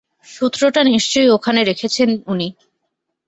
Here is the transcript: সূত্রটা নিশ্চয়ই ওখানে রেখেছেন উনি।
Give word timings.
সূত্রটা 0.29 0.81
নিশ্চয়ই 0.83 1.29
ওখানে 1.29 1.61
রেখেছেন 1.63 2.09
উনি। 2.27 2.47